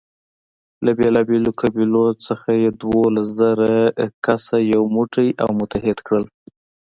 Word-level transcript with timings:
له 0.85 0.91
بېلابېلو 0.99 1.51
قبیلو 1.61 2.03
نه 2.25 2.53
یې 2.61 2.69
دولس 2.83 3.27
زره 3.41 3.71
کسه 4.25 4.55
یو 4.73 4.83
موټی 4.95 5.27
او 5.43 5.49
متحد 5.59 5.97
کړل. 6.07 6.25